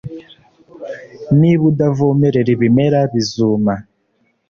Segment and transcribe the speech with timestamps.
[1.39, 3.73] niba udavomerera ibimera, bizuma.